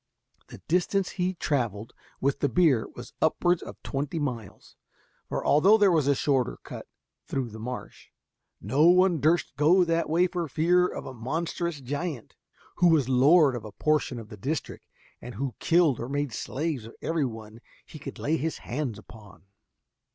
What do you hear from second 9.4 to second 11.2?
go that way for fear of a